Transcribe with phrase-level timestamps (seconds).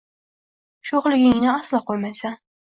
[0.91, 2.41] Sho’xligingni aslo qo’ymaysan.